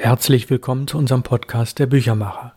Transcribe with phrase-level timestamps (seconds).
[0.00, 2.52] Herzlich willkommen zu unserem Podcast Der Büchermacher.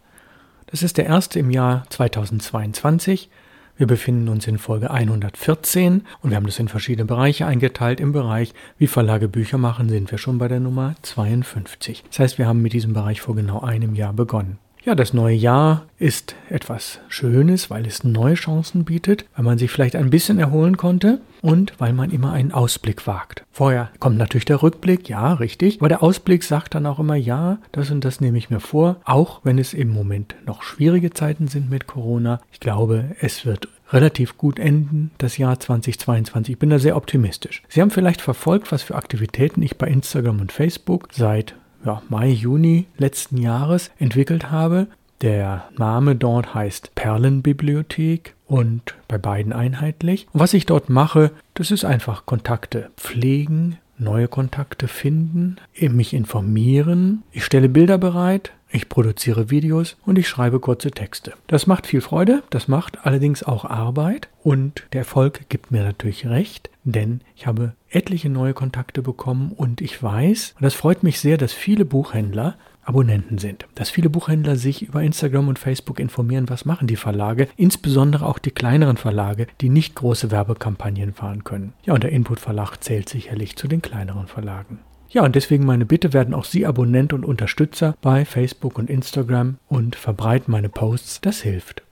[0.67, 3.31] Das ist der erste im Jahr 2022.
[3.75, 7.99] Wir befinden uns in Folge 114 und wir haben das in verschiedene Bereiche eingeteilt.
[7.99, 12.03] Im Bereich, wie Verlage Bücher machen, sind wir schon bei der Nummer 52.
[12.09, 14.59] Das heißt, wir haben mit diesem Bereich vor genau einem Jahr begonnen.
[14.83, 19.69] Ja, das neue Jahr ist etwas Schönes, weil es neue Chancen bietet, weil man sich
[19.69, 23.43] vielleicht ein bisschen erholen konnte und weil man immer einen Ausblick wagt.
[23.51, 27.59] Vorher kommt natürlich der Rückblick, ja, richtig, aber der Ausblick sagt dann auch immer, ja,
[27.71, 31.47] das und das nehme ich mir vor, auch wenn es im Moment noch schwierige Zeiten
[31.47, 32.41] sind mit Corona.
[32.51, 36.53] Ich glaube, es wird relativ gut enden, das Jahr 2022.
[36.53, 37.61] Ich bin da sehr optimistisch.
[37.69, 41.53] Sie haben vielleicht verfolgt, was für Aktivitäten ich bei Instagram und Facebook seit
[41.85, 44.87] ja, Mai, Juni letzten Jahres entwickelt habe.
[45.21, 50.27] Der Name dort heißt Perlenbibliothek und bei beiden einheitlich.
[50.33, 57.23] Und was ich dort mache, das ist einfach Kontakte pflegen, neue Kontakte finden, mich informieren.
[57.31, 61.33] Ich stelle Bilder bereit, ich produziere Videos und ich schreibe kurze Texte.
[61.47, 66.27] Das macht viel Freude, das macht allerdings auch Arbeit und der Erfolg gibt mir natürlich
[66.27, 71.19] recht, denn ich habe etliche neue Kontakte bekommen und ich weiß, und das freut mich
[71.19, 73.67] sehr, dass viele Buchhändler Abonnenten sind.
[73.75, 78.39] Dass viele Buchhändler sich über Instagram und Facebook informieren, was machen die Verlage, insbesondere auch
[78.39, 81.73] die kleineren Verlage, die nicht große Werbekampagnen fahren können.
[81.85, 84.79] Ja, und der Input Verlag zählt sicherlich zu den kleineren Verlagen.
[85.11, 89.57] Ja, und deswegen meine Bitte, werden auch Sie Abonnent und Unterstützer bei Facebook und Instagram
[89.67, 91.83] und verbreiten meine Posts, das hilft.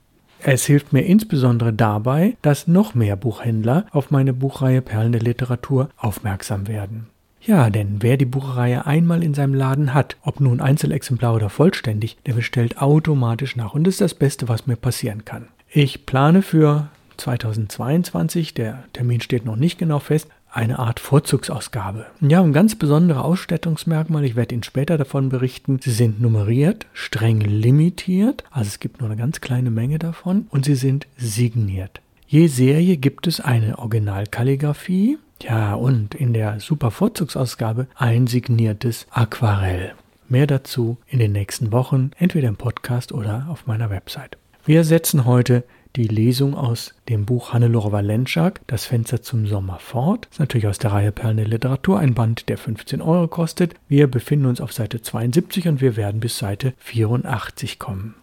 [0.41, 5.89] Es hilft mir insbesondere dabei, dass noch mehr Buchhändler auf meine Buchreihe Perlen der Literatur
[5.97, 7.07] aufmerksam werden.
[7.41, 12.17] Ja, denn wer die Buchreihe einmal in seinem Laden hat, ob nun Einzelexemplar oder vollständig,
[12.25, 15.47] der bestellt automatisch nach und das ist das Beste, was mir passieren kann.
[15.69, 22.05] Ich plane für 2022, der Termin steht noch nicht genau fest, eine Art Vorzugsausgabe.
[22.21, 25.79] Ja, ein ganz besondere Ausstattungsmerkmal, ich werde Ihnen später davon berichten.
[25.81, 30.65] Sie sind nummeriert, streng limitiert, also es gibt nur eine ganz kleine Menge davon und
[30.65, 32.01] sie sind signiert.
[32.27, 39.93] Je Serie gibt es eine Originalkalligraphie, ja, und in der Super Vorzugsausgabe ein signiertes Aquarell.
[40.27, 44.37] Mehr dazu in den nächsten Wochen, entweder im Podcast oder auf meiner Website.
[44.65, 45.63] Wir setzen heute
[45.99, 50.27] die Lesung aus dem Buch Hannelore Valenschak, Das Fenster zum Sommer fort.
[50.29, 53.75] Das ist natürlich aus der Reihe Perlen der Literatur, ein Band, der 15 Euro kostet.
[53.89, 58.15] Wir befinden uns auf Seite 72 und wir werden bis Seite 84 kommen.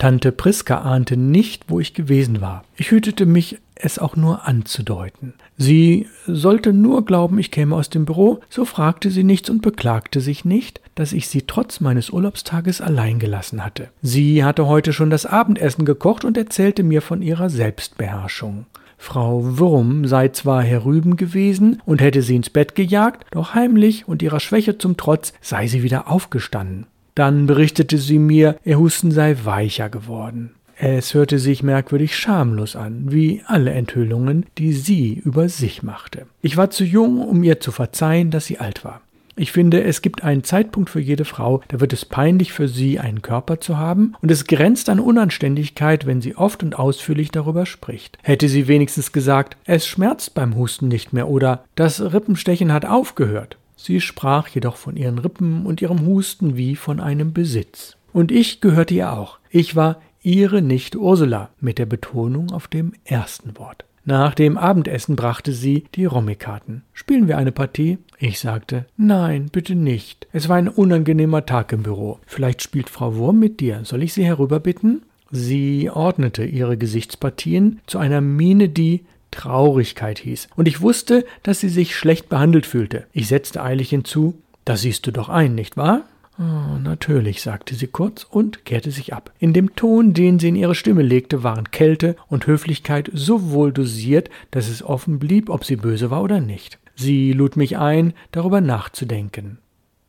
[0.00, 2.64] Tante Priska ahnte nicht, wo ich gewesen war.
[2.74, 5.34] Ich hütete mich, es auch nur anzudeuten.
[5.58, 10.22] Sie sollte nur glauben, ich käme aus dem Büro, so fragte sie nichts und beklagte
[10.22, 13.90] sich nicht, dass ich sie trotz meines Urlaubstages allein gelassen hatte.
[14.00, 18.64] Sie hatte heute schon das Abendessen gekocht und erzählte mir von ihrer Selbstbeherrschung.
[18.96, 24.22] Frau Wurm sei zwar herüben gewesen und hätte sie ins Bett gejagt, doch heimlich und
[24.22, 26.86] ihrer Schwäche zum Trotz sei sie wieder aufgestanden.
[27.20, 30.52] Dann berichtete sie mir, ihr Husten sei weicher geworden.
[30.78, 36.24] Es hörte sich merkwürdig schamlos an, wie alle Enthüllungen, die sie über sich machte.
[36.40, 39.02] Ich war zu jung, um ihr zu verzeihen, dass sie alt war.
[39.36, 42.98] Ich finde, es gibt einen Zeitpunkt für jede Frau, da wird es peinlich für sie,
[42.98, 47.66] einen Körper zu haben, und es grenzt an Unanständigkeit, wenn sie oft und ausführlich darüber
[47.66, 48.16] spricht.
[48.22, 53.58] Hätte sie wenigstens gesagt, es schmerzt beim Husten nicht mehr oder das Rippenstechen hat aufgehört.
[53.82, 57.96] Sie sprach jedoch von ihren Rippen und ihrem Husten wie von einem Besitz.
[58.12, 59.38] Und ich gehörte ihr auch.
[59.48, 63.86] Ich war ihre Nichte Ursula mit der Betonung auf dem ersten Wort.
[64.04, 66.82] Nach dem Abendessen brachte sie die Rommikarten.
[66.92, 67.96] Spielen wir eine Partie?
[68.18, 70.26] Ich sagte, nein, bitte nicht.
[70.32, 72.18] Es war ein unangenehmer Tag im Büro.
[72.26, 73.80] Vielleicht spielt Frau Wurm mit dir.
[73.84, 75.02] Soll ich sie herüberbitten?
[75.30, 81.68] Sie ordnete ihre Gesichtspartien zu einer Miene, die Traurigkeit hieß, und ich wusste, dass sie
[81.68, 83.06] sich schlecht behandelt fühlte.
[83.12, 86.02] Ich setzte eilig hinzu, das siehst du doch ein, nicht wahr?
[86.38, 89.30] Oh, natürlich, sagte sie kurz und kehrte sich ab.
[89.38, 93.72] In dem Ton, den sie in ihre Stimme legte, waren Kälte und Höflichkeit so wohl
[93.72, 96.78] dosiert, dass es offen blieb, ob sie böse war oder nicht.
[96.94, 99.58] Sie lud mich ein, darüber nachzudenken.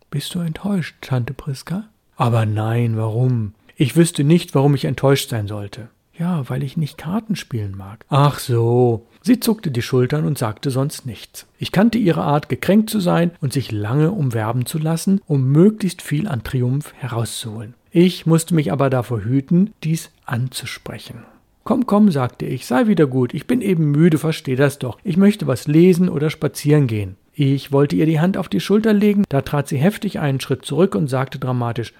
[0.10, 1.90] Bist du enttäuscht, Tante Priska?
[2.16, 3.54] Aber nein, warum?
[3.76, 5.90] Ich wüsste nicht, warum ich enttäuscht sein sollte.
[6.18, 8.06] Ja, weil ich nicht Karten spielen mag.
[8.08, 9.08] Ach so.
[9.24, 11.46] Sie zuckte die Schultern und sagte sonst nichts.
[11.60, 16.02] Ich kannte ihre Art, gekränkt zu sein und sich lange umwerben zu lassen, um möglichst
[16.02, 17.76] viel an Triumph herauszuholen.
[17.92, 21.26] Ich musste mich aber davor hüten, dies anzusprechen.
[21.64, 24.98] Komm, komm, sagte ich, sei wieder gut, ich bin eben müde, versteh das doch.
[25.04, 27.16] Ich möchte was lesen oder spazieren gehen.
[27.34, 30.66] Ich wollte ihr die Hand auf die Schulter legen, da trat sie heftig einen Schritt
[30.66, 31.94] zurück und sagte dramatisch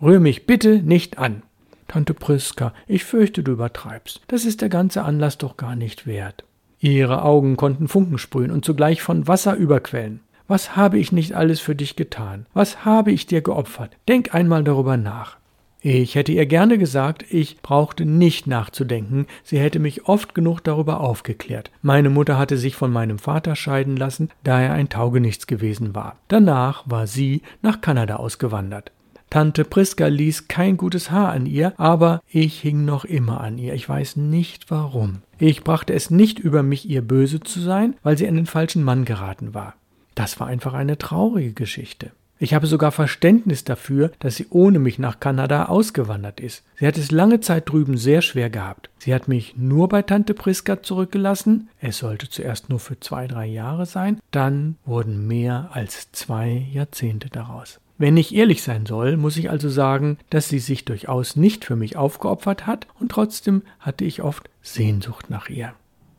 [0.00, 1.42] Rühr mich bitte nicht an.
[1.88, 4.20] Tante Priska, ich fürchte, du übertreibst.
[4.28, 6.44] Das ist der ganze Anlass doch gar nicht wert.
[6.82, 10.18] Ihre Augen konnten Funken sprühen und zugleich von Wasser überquellen.
[10.48, 12.46] Was habe ich nicht alles für dich getan?
[12.54, 13.96] Was habe ich dir geopfert?
[14.08, 15.36] Denk einmal darüber nach.
[15.80, 21.00] Ich hätte ihr gerne gesagt, ich brauchte nicht nachzudenken, sie hätte mich oft genug darüber
[21.00, 21.70] aufgeklärt.
[21.82, 26.16] Meine Mutter hatte sich von meinem Vater scheiden lassen, da er ein Taugenichts gewesen war.
[26.26, 28.90] Danach war sie nach Kanada ausgewandert.
[29.32, 33.72] Tante Priska ließ kein gutes Haar an ihr, aber ich hing noch immer an ihr.
[33.72, 35.22] Ich weiß nicht warum.
[35.38, 38.84] Ich brachte es nicht über mich, ihr böse zu sein, weil sie an den falschen
[38.84, 39.72] Mann geraten war.
[40.14, 42.10] Das war einfach eine traurige Geschichte.
[42.38, 46.62] Ich habe sogar Verständnis dafür, dass sie ohne mich nach Kanada ausgewandert ist.
[46.76, 48.90] Sie hat es lange Zeit drüben sehr schwer gehabt.
[48.98, 51.70] Sie hat mich nur bei Tante Priska zurückgelassen.
[51.80, 54.20] Es sollte zuerst nur für zwei, drei Jahre sein.
[54.30, 57.80] Dann wurden mehr als zwei Jahrzehnte daraus.
[58.02, 61.76] Wenn ich ehrlich sein soll, muss ich also sagen, dass sie sich durchaus nicht für
[61.76, 65.74] mich aufgeopfert hat und trotzdem hatte ich oft Sehnsucht nach ihr.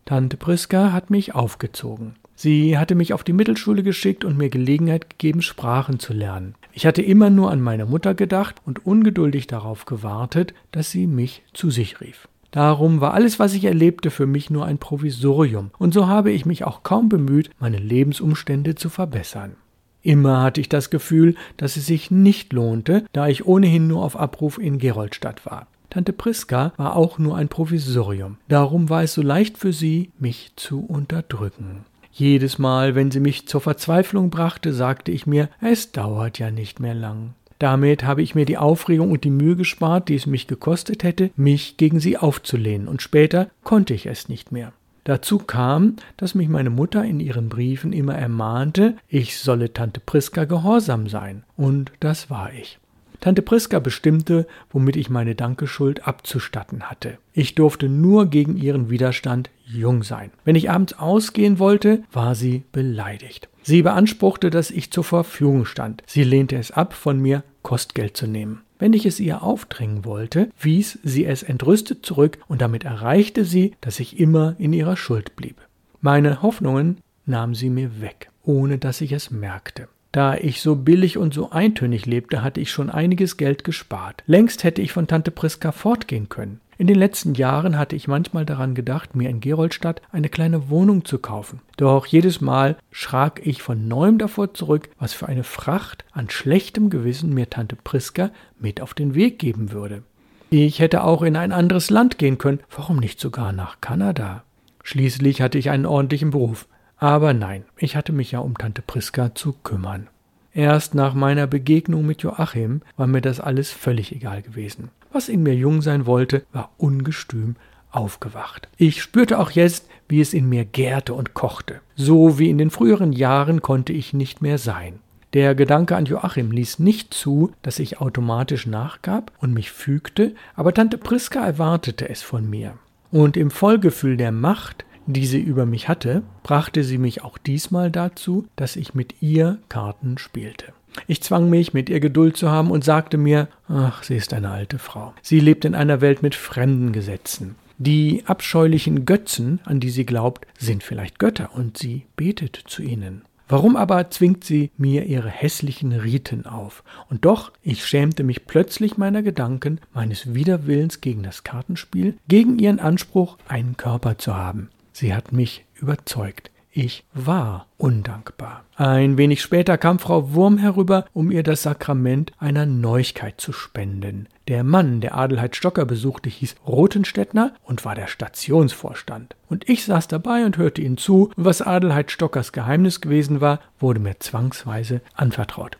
[0.05, 2.15] Tante Priska hat mich aufgezogen.
[2.35, 6.55] Sie hatte mich auf die Mittelschule geschickt und mir Gelegenheit gegeben, Sprachen zu lernen.
[6.71, 11.43] Ich hatte immer nur an meine Mutter gedacht und ungeduldig darauf gewartet, dass sie mich
[11.51, 12.29] zu sich rief.
[12.51, 16.45] Darum war alles, was ich erlebte, für mich nur ein Provisorium, und so habe ich
[16.45, 19.57] mich auch kaum bemüht, meine Lebensumstände zu verbessern.
[20.03, 24.19] Immer hatte ich das Gefühl, dass es sich nicht lohnte, da ich ohnehin nur auf
[24.19, 25.67] Abruf in Geroldstadt war.
[25.89, 28.37] Tante Priska war auch nur ein Provisorium.
[28.49, 31.85] Darum war es so leicht für sie, mich zu unterdrücken.
[32.11, 36.79] Jedes Mal, wenn sie mich zur Verzweiflung brachte, sagte ich mir, es dauert ja nicht
[36.79, 37.33] mehr lang.
[37.59, 41.31] Damit habe ich mir die Aufregung und die Mühe gespart, die es mich gekostet hätte,
[41.37, 44.73] mich gegen sie aufzulehnen, und später konnte ich es nicht mehr.
[45.03, 50.45] Dazu kam, dass mich meine Mutter in ihren Briefen immer ermahnte, ich solle Tante Priska
[50.45, 52.79] gehorsam sein, und das war ich.
[53.19, 57.17] Tante Priska bestimmte, womit ich meine Dankeschuld abzustatten hatte.
[57.31, 60.31] Ich durfte nur gegen ihren Widerstand jung sein.
[60.43, 63.47] Wenn ich abends ausgehen wollte, war sie beleidigt.
[63.61, 66.03] Sie beanspruchte, dass ich zur Verfügung stand.
[66.05, 68.61] Sie lehnte es ab, von mir Kostgeld zu nehmen.
[68.83, 73.75] Wenn ich es ihr aufdrängen wollte, wies sie es entrüstet zurück und damit erreichte sie,
[73.79, 75.55] dass ich immer in ihrer Schuld blieb.
[76.01, 79.87] Meine Hoffnungen nahm sie mir weg, ohne dass ich es merkte.
[80.11, 84.21] Da ich so billig und so eintönig lebte, hatte ich schon einiges Geld gespart.
[84.27, 86.59] Längst hätte ich von Tante Priska fortgehen können.
[86.77, 91.05] In den letzten Jahren hatte ich manchmal daran gedacht, mir in Geroldstadt eine kleine Wohnung
[91.05, 91.61] zu kaufen.
[91.77, 96.89] Doch jedes Mal schrak ich von neuem davor zurück, was für eine Fracht an schlechtem
[96.89, 100.03] Gewissen mir Tante Priska mit auf den Weg geben würde.
[100.49, 104.43] Ich hätte auch in ein anderes Land gehen können, warum nicht sogar nach Kanada?
[104.83, 106.67] Schließlich hatte ich einen ordentlichen Beruf.
[106.97, 110.07] Aber nein, ich hatte mich ja um Tante Priska zu kümmern.
[110.53, 114.89] Erst nach meiner Begegnung mit Joachim war mir das alles völlig egal gewesen.
[115.13, 117.55] Was in mir jung sein wollte, war ungestüm
[117.91, 118.67] aufgewacht.
[118.77, 121.81] Ich spürte auch jetzt, wie es in mir gärte und kochte.
[121.95, 124.99] So wie in den früheren Jahren konnte ich nicht mehr sein.
[125.33, 130.73] Der Gedanke an Joachim ließ nicht zu, dass ich automatisch nachgab und mich fügte, aber
[130.73, 132.73] Tante Priska erwartete es von mir.
[133.11, 137.91] Und im Vollgefühl der Macht, die sie über mich hatte, brachte sie mich auch diesmal
[137.91, 140.73] dazu, dass ich mit ihr Karten spielte.
[141.07, 144.51] Ich zwang mich, mit ihr Geduld zu haben und sagte mir, ach, sie ist eine
[144.51, 145.13] alte Frau.
[145.21, 147.55] Sie lebt in einer Welt mit fremden Gesetzen.
[147.77, 153.23] Die abscheulichen Götzen, an die sie glaubt, sind vielleicht Götter und sie betet zu ihnen.
[153.49, 156.83] Warum aber zwingt sie mir ihre hässlichen Riten auf?
[157.09, 162.79] Und doch, ich schämte mich plötzlich meiner Gedanken, meines Widerwillens gegen das Kartenspiel, gegen ihren
[162.79, 164.69] Anspruch, einen Körper zu haben.
[164.93, 166.51] Sie hat mich überzeugt.
[166.75, 168.63] Ich war undankbar.
[168.77, 174.27] Ein wenig später kam Frau Wurm herüber, um ihr das Sakrament einer Neuigkeit zu spenden.
[174.47, 179.35] Der Mann, der Adelheid Stocker besuchte, hieß Rothenstettner und war der Stationsvorstand.
[179.51, 183.99] Und ich saß dabei und hörte ihnen zu, was Adelheid Stockers Geheimnis gewesen war, wurde
[183.99, 185.77] mir zwangsweise anvertraut.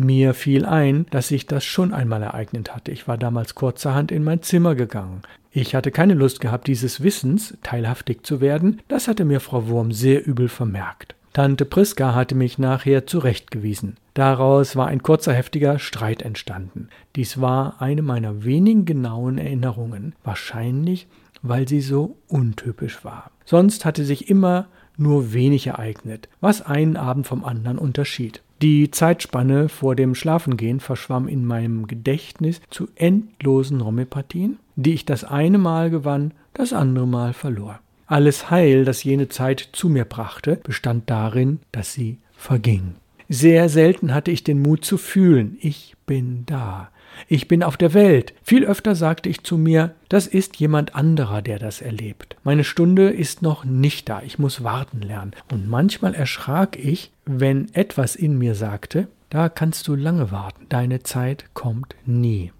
[0.00, 2.92] Mir fiel ein, dass sich das schon einmal ereignet hatte.
[2.92, 5.22] Ich war damals kurzerhand in mein Zimmer gegangen.
[5.50, 9.90] Ich hatte keine Lust gehabt, dieses Wissens teilhaftig zu werden, das hatte mir Frau Wurm
[9.90, 11.16] sehr übel vermerkt.
[11.32, 13.96] Tante Priska hatte mich nachher zurechtgewiesen.
[14.14, 16.90] Daraus war ein kurzer heftiger Streit entstanden.
[17.16, 21.08] Dies war eine meiner wenigen genauen Erinnerungen, wahrscheinlich
[21.42, 23.32] weil sie so untypisch war.
[23.44, 28.42] Sonst hatte sich immer nur wenig ereignet, was einen Abend vom anderen unterschied.
[28.60, 35.22] Die Zeitspanne vor dem Schlafengehen verschwamm in meinem Gedächtnis zu endlosen Homöopathien, die ich das
[35.22, 37.78] eine Mal gewann, das andere Mal verlor.
[38.06, 42.94] Alles Heil, das jene Zeit zu mir brachte, bestand darin, dass sie verging.
[43.28, 46.90] Sehr selten hatte ich den Mut zu fühlen, ich bin da.
[47.26, 48.34] Ich bin auf der Welt.
[48.42, 52.36] Viel öfter sagte ich zu mir, das ist jemand anderer, der das erlebt.
[52.44, 54.22] Meine Stunde ist noch nicht da.
[54.22, 55.32] Ich muss warten lernen.
[55.50, 60.66] Und manchmal erschrak ich, wenn etwas in mir sagte, da kannst du lange warten.
[60.68, 62.52] Deine Zeit kommt nie.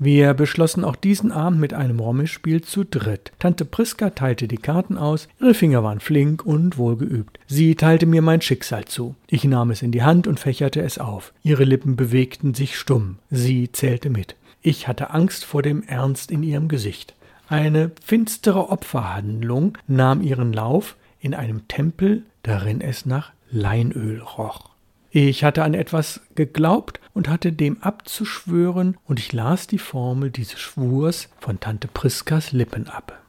[0.00, 3.32] Wir beschlossen auch diesen Abend mit einem Rommelspiel zu dritt.
[3.40, 7.40] Tante Priska teilte die Karten aus, ihre Finger waren flink und wohlgeübt.
[7.48, 9.16] Sie teilte mir mein Schicksal zu.
[9.26, 11.32] Ich nahm es in die Hand und fächerte es auf.
[11.42, 13.16] Ihre Lippen bewegten sich stumm.
[13.30, 14.36] Sie zählte mit.
[14.62, 17.14] Ich hatte Angst vor dem Ernst in ihrem Gesicht.
[17.48, 24.70] Eine finstere Opferhandlung nahm ihren Lauf in einem Tempel, darin es nach Leinöl roch.
[25.20, 30.60] Ich hatte an etwas geglaubt und hatte dem abzuschwören, und ich las die Formel dieses
[30.60, 33.20] Schwurs von Tante Priskas Lippen ab.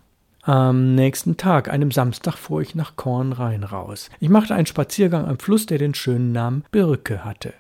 [0.44, 4.12] Am nächsten Tag, einem Samstag, fuhr ich nach Kornrhein raus.
[4.20, 7.56] Ich machte einen Spaziergang am Fluss, der den schönen Namen Birke hatte.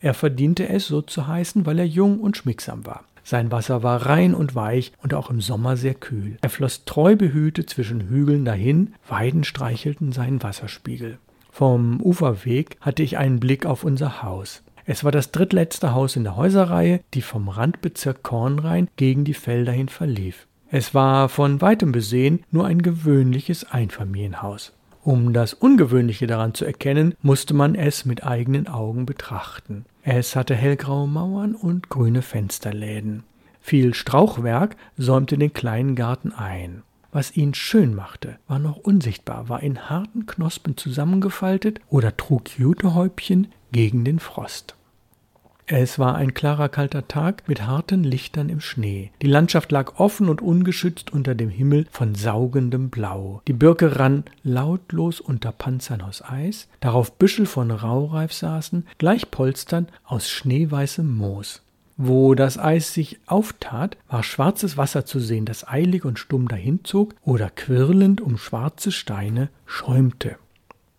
[0.00, 3.04] Er verdiente es, so zu heißen, weil er jung und schmiegsam war.
[3.22, 6.38] Sein Wasser war rein und weich und auch im Sommer sehr kühl.
[6.40, 11.18] Er floss treu behütet zwischen Hügeln dahin, Weiden streichelten seinen Wasserspiegel.
[11.54, 14.64] Vom Uferweg hatte ich einen Blick auf unser Haus.
[14.86, 19.70] Es war das drittletzte Haus in der Häuserreihe, die vom Randbezirk Kornrhein gegen die Felder
[19.70, 20.48] hin verlief.
[20.68, 24.72] Es war von weitem besehen nur ein gewöhnliches Einfamilienhaus.
[25.04, 29.84] Um das Ungewöhnliche daran zu erkennen, musste man es mit eigenen Augen betrachten.
[30.02, 33.22] Es hatte hellgraue Mauern und grüne Fensterläden.
[33.60, 36.82] Viel Strauchwerk säumte den kleinen Garten ein.
[37.14, 43.52] Was ihn schön machte, war noch unsichtbar, war in harten Knospen zusammengefaltet oder trug Jutehäubchen
[43.70, 44.74] gegen den Frost.
[45.66, 49.12] Es war ein klarer, kalter Tag mit harten Lichtern im Schnee.
[49.22, 53.42] Die Landschaft lag offen und ungeschützt unter dem Himmel von saugendem Blau.
[53.46, 59.86] Die Birke rann lautlos unter Panzern aus Eis, darauf Büschel von Raureif saßen, gleich Polstern
[60.04, 61.63] aus schneeweißem Moos.
[61.96, 67.14] Wo das Eis sich auftat, war schwarzes Wasser zu sehen, das eilig und stumm dahinzog
[67.22, 70.36] oder quirlend um schwarze Steine schäumte.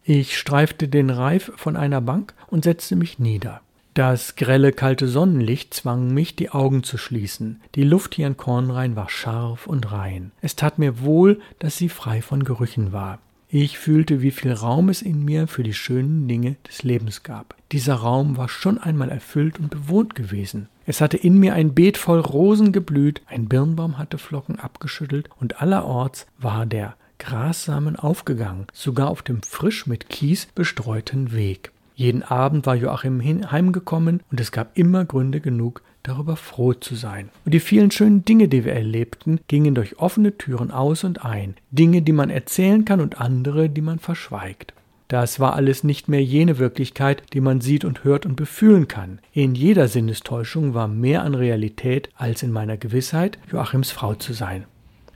[0.03, 3.61] Ich streifte den Reif von einer Bank und setzte mich nieder.
[3.95, 7.61] Das grelle, kalte Sonnenlicht zwang mich, die Augen zu schließen.
[7.75, 10.31] Die Luft hier in Kornrhein war scharf und rein.
[10.41, 13.19] Es tat mir wohl, dass sie frei von Gerüchen war.
[13.47, 17.55] Ich fühlte, wie viel Raum es in mir für die schönen Dinge des Lebens gab.
[17.71, 20.67] Dieser Raum war schon einmal erfüllt und bewohnt gewesen.
[20.87, 25.61] Es hatte in mir ein Beet voll Rosen geblüht, ein Birnbaum hatte Flocken abgeschüttelt und
[25.61, 31.71] allerorts war der Grassamen aufgegangen, sogar auf dem frisch mit Kies bestreuten Weg.
[31.95, 37.29] Jeden Abend war Joachim heimgekommen und es gab immer Gründe genug, darüber froh zu sein.
[37.45, 41.55] Und die vielen schönen Dinge, die wir erlebten, gingen durch offene Türen aus und ein.
[41.71, 44.73] Dinge, die man erzählen kann und andere, die man verschweigt.
[45.07, 49.19] Das war alles nicht mehr jene Wirklichkeit, die man sieht und hört und befühlen kann.
[49.33, 54.65] In jeder Sinnestäuschung war mehr an Realität als in meiner Gewissheit, Joachims Frau zu sein.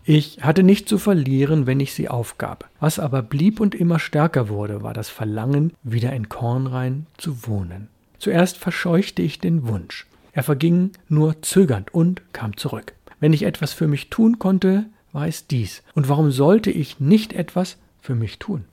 [0.04, 2.70] Ich hatte nicht zu verlieren, wenn ich sie aufgab.
[2.80, 7.90] Was aber blieb und immer stärker wurde, war das Verlangen, wieder in Kornrhein zu wohnen.
[8.18, 10.08] Zuerst verscheuchte ich den Wunsch.
[10.34, 12.94] Er verging nur zögernd und kam zurück.
[13.20, 15.84] Wenn ich etwas für mich tun konnte, war es dies.
[15.94, 18.66] Und warum sollte ich nicht etwas für mich tun?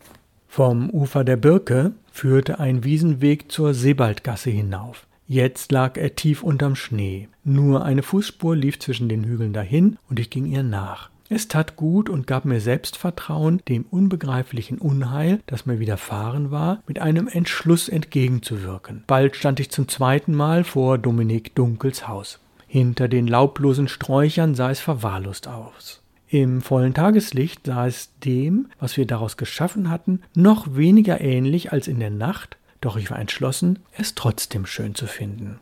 [0.57, 5.07] Vom Ufer der Birke führte ein Wiesenweg zur Sebaldgasse hinauf.
[5.29, 7.29] Jetzt lag er tief unterm Schnee.
[7.45, 11.11] Nur eine Fußspur lief zwischen den Hügeln dahin, und ich ging ihr nach.
[11.29, 17.01] Es tat gut und gab mir Selbstvertrauen, dem unbegreiflichen Unheil, das mir widerfahren war, mit
[17.01, 19.05] einem Entschluss entgegenzuwirken.
[19.07, 22.39] Bald stand ich zum zweiten Mal vor Dominik Dunkels Haus.
[22.67, 26.01] Hinter den laublosen Sträuchern sah es verwahrlost aus.
[26.29, 31.87] Im vollen Tageslicht sah es dem, was wir daraus geschaffen hatten, noch weniger ähnlich als
[31.87, 35.61] in der Nacht, doch ich war entschlossen, es trotzdem schön zu finden.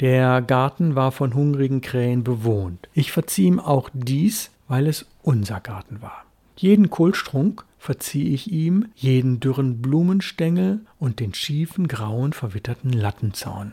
[0.00, 2.88] Der Garten war von hungrigen Krähen bewohnt.
[2.94, 6.24] Ich verzieh ihm auch dies, weil es unser Garten war.
[6.56, 13.72] Jeden Kohlstrunk verzieh ich ihm, jeden dürren Blumenstängel und den schiefen, grauen, verwitterten Lattenzaun.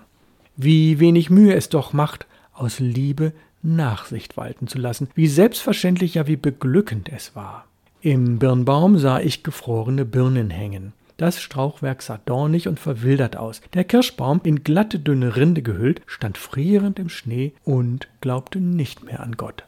[0.58, 3.34] Wie wenig Mühe es doch macht, aus Liebe
[3.65, 7.65] Nachsicht walten zu lassen, wie selbstverständlich, ja wie beglückend es war.
[8.01, 10.93] Im Birnbaum sah ich gefrorene Birnen hängen.
[11.17, 13.62] Das Strauchwerk sah dornig und verwildert aus.
[13.74, 19.22] Der Kirschbaum, in glatte, dünne Rinde gehüllt, stand frierend im Schnee und glaubte nicht mehr
[19.22, 19.63] an Gott.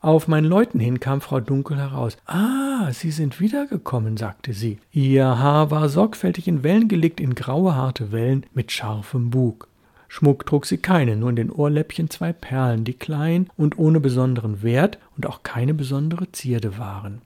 [0.00, 2.16] Auf meinen Leuten hin kam Frau Dunkel heraus.
[2.26, 4.78] Ah, Sie sind wiedergekommen, sagte sie.
[4.90, 9.68] Ihr Haar war sorgfältig in Wellen gelegt, in graue, harte Wellen mit scharfem Bug.
[10.14, 14.62] Schmuck trug sie keine, nur in den Ohrläppchen zwei Perlen, die klein und ohne besonderen
[14.62, 17.22] Wert und auch keine besondere Zierde waren.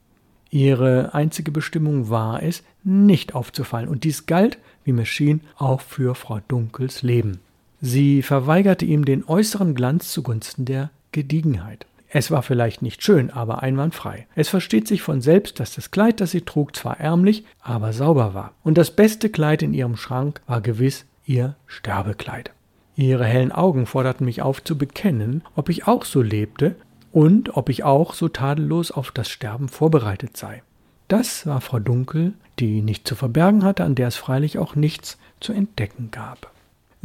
[0.51, 6.15] Ihre einzige Bestimmung war es, nicht aufzufallen, und dies galt, wie mir schien, auch für
[6.15, 7.41] Frau Dunkels Leben.
[7.81, 11.87] Sie verweigerte ihm den äußeren Glanz zugunsten der Gediegenheit.
[12.09, 14.29] Es war vielleicht nicht schön, aber einwandfrei.
[14.37, 18.33] Es versteht sich von selbst, dass das Kleid, das sie trug, zwar ärmlich, aber sauber
[18.33, 18.55] war.
[18.63, 22.53] Und das beste Kleid in ihrem Schrank war gewiss ihr Sterbekleid.
[22.97, 26.77] Ihre hellen Augen forderten mich auf zu bekennen, ob ich auch so lebte
[27.13, 30.63] und ob ich auch so tadellos auf das Sterben vorbereitet sei.
[31.09, 35.19] Das war Frau Dunkel, die nicht zu verbergen hatte, an der es freilich auch nichts
[35.41, 36.51] zu entdecken gab.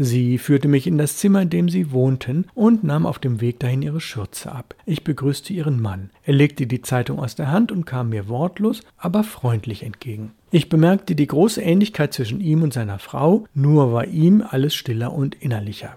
[0.03, 3.59] Sie führte mich in das Zimmer, in dem sie wohnten, und nahm auf dem Weg
[3.59, 4.73] dahin ihre Schürze ab.
[4.87, 6.09] Ich begrüßte ihren Mann.
[6.23, 10.31] Er legte die Zeitung aus der Hand und kam mir wortlos, aber freundlich entgegen.
[10.49, 15.13] Ich bemerkte die große Ähnlichkeit zwischen ihm und seiner Frau, nur war ihm alles stiller
[15.13, 15.95] und innerlicher.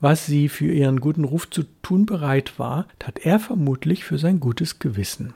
[0.00, 4.40] Was sie für ihren guten Ruf zu tun bereit war, tat er vermutlich für sein
[4.40, 5.32] gutes Gewissen.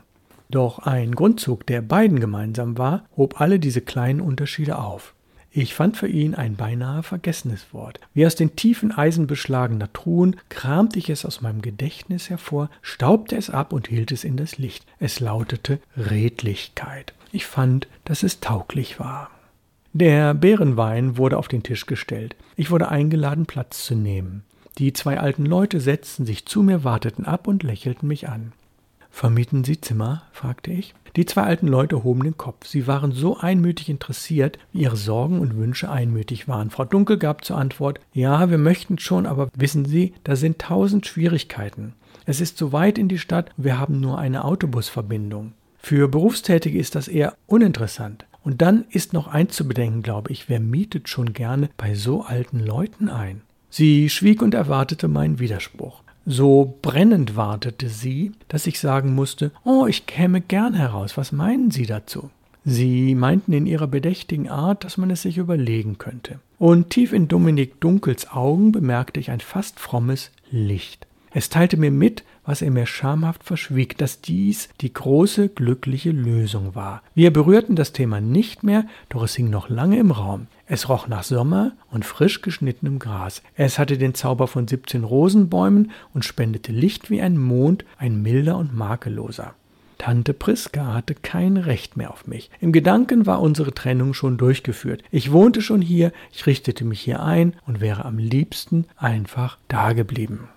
[0.51, 5.15] Doch ein Grundzug, der beiden gemeinsam war, hob alle diese kleinen Unterschiede auf.
[5.51, 8.01] Ich fand für ihn ein beinahe vergessenes Wort.
[8.13, 13.37] Wie aus den tiefen Eisen beschlagener Truhen kramte ich es aus meinem Gedächtnis hervor, staubte
[13.37, 14.85] es ab und hielt es in das Licht.
[15.01, 17.15] Es lautete Redlichkeit.
[17.33, 19.31] Ich fand, dass es tauglich war.
[19.95, 22.37] Der Bärenwein wurde auf den Tisch gestellt.
[22.57, 24.45] Ich wurde eingeladen, Platz zu nehmen.
[24.77, 28.53] Die zwei alten Leute setzten sich zu mir, warteten ab und lächelten mich an.
[29.19, 30.23] Vermieten Sie Zimmer?
[30.31, 30.95] fragte ich.
[31.17, 32.69] Die zwei alten Leute hoben den Kopf.
[32.69, 36.71] Sie waren so einmütig interessiert, wie ihre Sorgen und Wünsche einmütig waren.
[36.71, 41.05] Frau Dunkel gab zur Antwort Ja, wir möchten schon, aber wissen Sie, da sind tausend
[41.05, 41.95] Schwierigkeiten.
[42.27, 45.53] Es ist so weit in die Stadt, wir haben nur eine Autobusverbindung.
[45.79, 48.25] Für Berufstätige ist das eher uninteressant.
[48.45, 52.23] Und dann ist noch eins zu bedenken, glaube ich, wer mietet schon gerne bei so
[52.23, 53.41] alten Leuten ein?
[53.69, 56.05] Sie schwieg und erwartete meinen Widerspruch.
[56.31, 61.71] So brennend wartete sie, dass ich sagen musste, oh, ich käme gern heraus, was meinen
[61.71, 62.29] Sie dazu?
[62.67, 66.39] Sie meinten in ihrer bedächtigen Art, dass man es sich überlegen könnte.
[66.59, 71.07] Und tief in Dominik Dunkels Augen bemerkte ich ein fast frommes Licht.
[71.31, 76.75] Es teilte mir mit, was er mir schamhaft verschwieg, dass dies die große glückliche Lösung
[76.75, 77.03] war.
[77.15, 80.47] Wir berührten das Thema nicht mehr, doch es hing noch lange im Raum.
[80.67, 83.43] Es roch nach Sommer und frisch geschnittenem Gras.
[83.55, 88.57] Es hatte den Zauber von 17 Rosenbäumen und spendete Licht wie ein Mond, ein milder
[88.57, 89.55] und makelloser.
[89.99, 92.51] Tante Priska hatte kein Recht mehr auf mich.
[92.61, 95.03] Im Gedanken war unsere Trennung schon durchgeführt.
[95.11, 100.49] Ich wohnte schon hier, ich richtete mich hier ein und wäre am liebsten einfach dageblieben.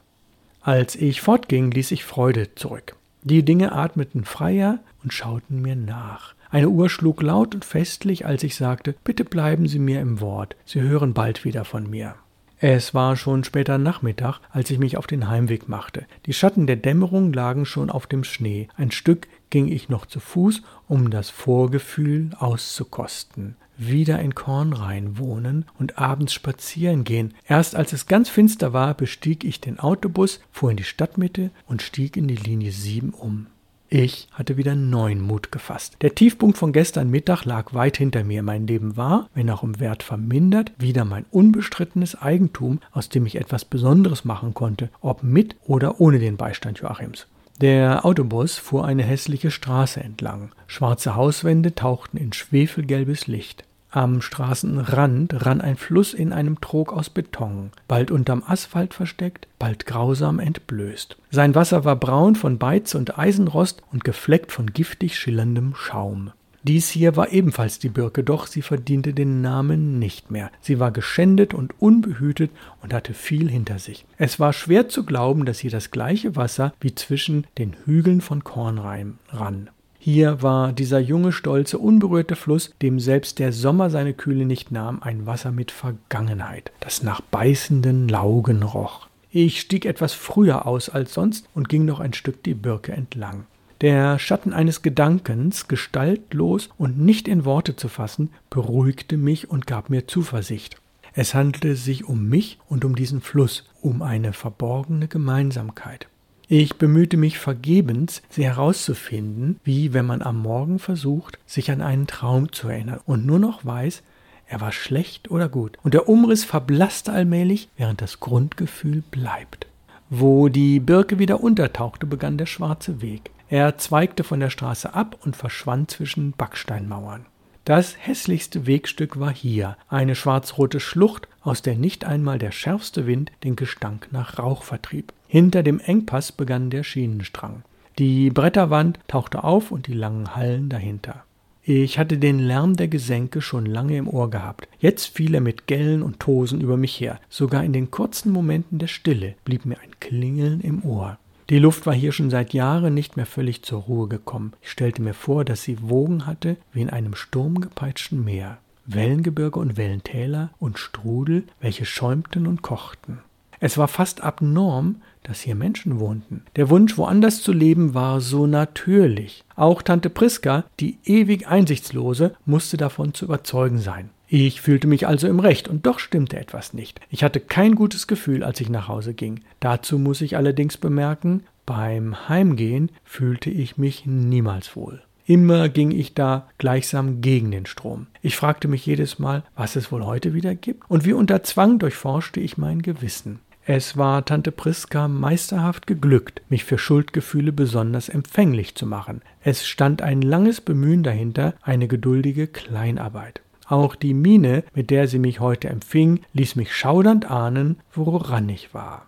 [0.64, 2.96] Als ich fortging, ließ ich Freude zurück.
[3.24, 6.36] Die Dinge atmeten freier und schauten mir nach.
[6.52, 10.56] Eine Uhr schlug laut und festlich, als ich sagte, bitte bleiben Sie mir im Wort,
[10.66, 12.14] Sie hören bald wieder von mir.
[12.60, 16.06] Es war schon später Nachmittag, als ich mich auf den Heimweg machte.
[16.28, 18.68] Die Schatten der Dämmerung lagen schon auf dem Schnee.
[18.78, 23.56] Ein Stück ging ich noch zu Fuß, um das Vorgefühl auszukosten
[23.88, 27.34] wieder in Kornrhein wohnen und abends spazieren gehen.
[27.48, 31.82] Erst als es ganz finster war, bestieg ich den Autobus, fuhr in die Stadtmitte und
[31.82, 33.48] stieg in die Linie 7 um.
[33.94, 35.98] Ich hatte wieder neuen Mut gefasst.
[36.00, 38.42] Der Tiefpunkt von gestern Mittag lag weit hinter mir.
[38.42, 43.36] Mein Leben war, wenn auch im Wert vermindert, wieder mein unbestrittenes Eigentum, aus dem ich
[43.36, 47.28] etwas Besonderes machen konnte, ob mit oder ohne den Beistand Joachims.
[47.60, 50.54] Der Autobus fuhr eine hässliche Straße entlang.
[50.68, 53.66] Schwarze Hauswände tauchten in schwefelgelbes Licht.
[53.94, 59.86] Am Straßenrand rann ein Fluss in einem Trog aus Beton, bald unterm Asphalt versteckt, bald
[59.86, 61.18] grausam entblößt.
[61.30, 66.32] Sein Wasser war braun von Beiz und Eisenrost und gefleckt von giftig schillerndem Schaum.
[66.64, 70.52] Dies hier war ebenfalls die Birke, doch sie verdiente den Namen nicht mehr.
[70.62, 72.52] Sie war geschändet und unbehütet
[72.82, 74.06] und hatte viel hinter sich.
[74.18, 78.46] Es war schwer zu glauben, dass hier das gleiche Wasser wie zwischen den Hügeln von
[78.46, 79.70] Kornreim rann.
[80.04, 84.98] Hier war dieser junge, stolze, unberührte Fluss, dem selbst der Sommer seine Kühle nicht nahm,
[85.04, 89.10] ein Wasser mit Vergangenheit, das nach beißenden Laugen roch.
[89.30, 93.46] Ich stieg etwas früher aus als sonst und ging noch ein Stück die Birke entlang.
[93.82, 99.92] Der Schatten eines Gedankens, gestaltlos und nicht in Worte zu fassen, beruhigte mich und gab
[99.92, 100.78] mir Zuversicht.
[101.14, 106.08] Es handelte sich um mich und um diesen Fluss, um eine verborgene Gemeinsamkeit.
[106.54, 112.08] Ich bemühte mich vergebens, sie herauszufinden, wie wenn man am Morgen versucht, sich an einen
[112.08, 114.04] Traum zu erinnern und nur noch weiß,
[114.48, 115.78] er war schlecht oder gut.
[115.82, 119.68] Und der Umriss verblasste allmählich, während das Grundgefühl bleibt.
[120.10, 123.32] Wo die Birke wieder untertauchte, begann der schwarze Weg.
[123.48, 127.28] Er zweigte von der Straße ab und verschwand zwischen Backsteinmauern.
[127.64, 133.32] Das hässlichste Wegstück war hier, eine schwarzrote Schlucht, aus der nicht einmal der schärfste Wind
[133.46, 135.14] den Gestank nach Rauch vertrieb.
[135.32, 137.64] Hinter dem Engpass begann der Schienenstrang.
[137.98, 141.24] Die Bretterwand tauchte auf und die langen Hallen dahinter.
[141.64, 144.68] Ich hatte den Lärm der Gesänke schon lange im Ohr gehabt.
[144.82, 147.18] Jetzt fiel er mit Gellen und Tosen über mich her.
[147.30, 151.18] Sogar in den kurzen Momenten der Stille blieb mir ein Klingeln im Ohr.
[151.50, 154.52] Die Luft war hier schon seit Jahren nicht mehr völlig zur Ruhe gekommen.
[154.62, 158.58] Ich stellte mir vor, dass sie Wogen hatte wie in einem sturmgepeitschten Meer.
[158.86, 163.20] Wellengebirge und Wellentäler und Strudel, welche schäumten und kochten.
[163.64, 166.42] Es war fast abnorm, dass hier Menschen wohnten.
[166.56, 169.44] Der Wunsch, woanders zu leben, war so natürlich.
[169.56, 174.10] Auch Tante Priska, die ewig Einsichtslose, musste davon zu überzeugen sein.
[174.28, 177.00] Ich fühlte mich also im Recht, und doch stimmte etwas nicht.
[177.12, 179.42] Ich hatte kein gutes Gefühl, als ich nach Hause ging.
[179.60, 185.04] Dazu muss ich allerdings bemerken, beim Heimgehen fühlte ich mich niemals wohl.
[185.28, 188.08] Immer ging ich da gleichsam gegen den Strom.
[188.24, 191.78] Ich fragte mich jedes Mal, was es wohl heute wieder gibt, und wie unter Zwang
[191.78, 193.40] durchforschte ich mein Gewissen.
[193.74, 199.22] Es war Tante Priska meisterhaft geglückt, mich für Schuldgefühle besonders empfänglich zu machen.
[199.46, 203.40] Es stand ein langes Bemühen dahinter, eine geduldige Kleinarbeit.
[203.66, 208.74] Auch die Miene, mit der sie mich heute empfing, ließ mich schaudernd ahnen, woran ich
[208.74, 209.06] war.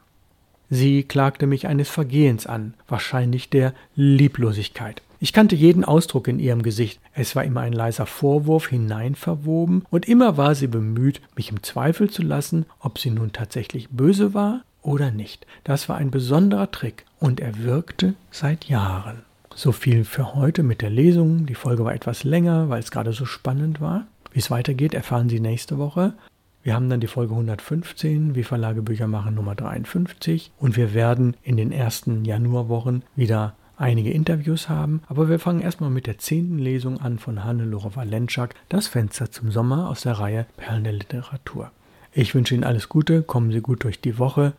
[0.70, 5.02] Sie klagte mich eines Vergehens an, wahrscheinlich der Lieblosigkeit.
[5.24, 7.00] Ich kannte jeden Ausdruck in ihrem Gesicht.
[7.14, 12.10] Es war immer ein leiser Vorwurf hineinverwoben, und immer war sie bemüht, mich im Zweifel
[12.10, 15.48] zu lassen, ob sie nun tatsächlich böse war oder nicht.
[15.64, 19.22] Das war ein besonderer Trick, und er wirkte seit Jahren.
[19.56, 21.46] So viel für heute mit der Lesung.
[21.46, 24.08] Die Folge war etwas länger, weil es gerade so spannend war.
[24.34, 26.16] Wie es weitergeht, erfahren Sie nächste Woche.
[26.64, 30.52] Wir haben dann die Folge 115, wie Verlage Bücher machen, Nummer 53.
[30.60, 35.90] Und wir werden in den ersten Januarwochen wieder einige Interviews haben, aber wir fangen erstmal
[35.90, 40.46] mit der zehnten Lesung an von Hannelore Valenschak, Das Fenster zum Sommer aus der Reihe
[40.58, 41.72] Perlen der Literatur.
[42.12, 44.54] Ich wünsche Ihnen alles Gute, kommen Sie gut durch die Woche,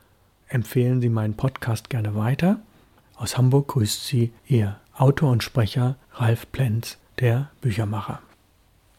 [0.49, 2.59] empfehlen Sie meinen Podcast gerne weiter.
[3.17, 8.21] Aus Hamburg grüßt Sie Ihr Autor und Sprecher Ralf Plenz, der Büchermacher.